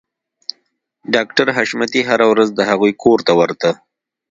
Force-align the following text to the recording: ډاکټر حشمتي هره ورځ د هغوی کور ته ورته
ډاکټر 1.13 1.47
حشمتي 1.57 2.01
هره 2.09 2.25
ورځ 2.31 2.49
د 2.53 2.59
هغوی 2.69 2.93
کور 3.03 3.19
ته 3.27 3.33
ورته 3.39 3.69